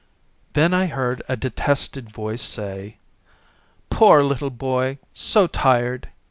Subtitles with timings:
[0.53, 2.97] Then I heard a detested voice say,"
[3.91, 6.09] Poor little boy, so tired